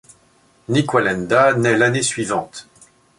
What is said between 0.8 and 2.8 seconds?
Wallenda naît l'année suivante.